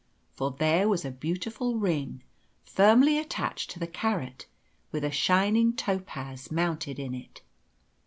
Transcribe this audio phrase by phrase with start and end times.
[0.33, 2.23] For there was a beautiful ring
[2.63, 4.47] firmly attached to the carrot,
[4.91, 7.43] with a shining topaz mounted in it.